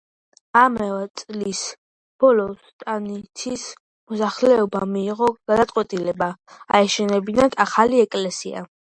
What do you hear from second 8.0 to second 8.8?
ეკლესია.